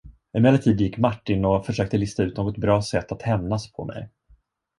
[0.33, 4.09] Emellertid gick Martin och försökte lista ut något bra sätt att hämnas på mig.